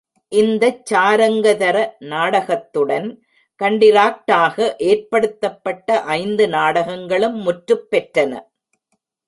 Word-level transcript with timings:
இந்தச் 0.31 0.85
சாரங்கதர 0.91 1.75
நாடகத்துடன் 2.11 3.05
கண்டிராக்டாக 3.61 4.57
ஏற்படுத்தப்பட்ட 4.87 6.01
ஐந்து 6.17 6.47
நாடகங்களும் 6.49 7.39
முற்றுப்பெற்றன. 7.45 8.33